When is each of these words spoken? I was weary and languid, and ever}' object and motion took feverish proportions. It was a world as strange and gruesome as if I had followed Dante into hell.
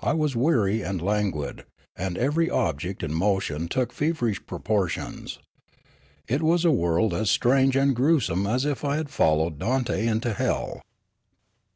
I 0.00 0.12
was 0.12 0.36
weary 0.36 0.82
and 0.82 1.02
languid, 1.02 1.64
and 1.96 2.16
ever}' 2.16 2.52
object 2.52 3.02
and 3.02 3.12
motion 3.12 3.66
took 3.66 3.92
feverish 3.92 4.46
proportions. 4.46 5.40
It 6.28 6.40
was 6.40 6.64
a 6.64 6.70
world 6.70 7.12
as 7.12 7.30
strange 7.32 7.74
and 7.74 7.92
gruesome 7.96 8.46
as 8.46 8.64
if 8.64 8.84
I 8.84 8.94
had 8.94 9.10
followed 9.10 9.58
Dante 9.58 10.06
into 10.06 10.34
hell. 10.34 10.84